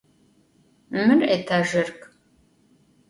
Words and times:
Mır 0.89 1.21
etajjerk. 1.21 2.01